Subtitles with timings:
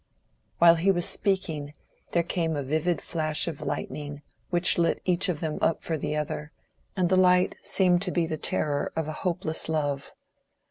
[0.57, 1.73] While he was speaking
[2.11, 6.15] there came a vivid flash of lightning which lit each of them up for the
[6.15, 10.15] other—and the light seemed to be the terror of a hopeless love.